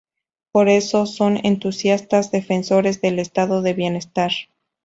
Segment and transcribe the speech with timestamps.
[0.51, 4.31] Por eso son entusiastas defensores del Estado de bienestar.